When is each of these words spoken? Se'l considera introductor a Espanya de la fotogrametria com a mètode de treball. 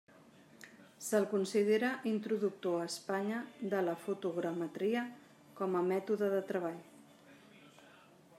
Se'l 1.07 1.27
considera 1.33 1.91
introductor 2.13 2.79
a 2.79 2.87
Espanya 2.93 3.43
de 3.75 3.83
la 3.89 3.95
fotogrametria 4.07 5.05
com 5.61 5.81
a 5.83 5.87
mètode 5.95 6.33
de 6.37 6.45
treball. 6.53 6.83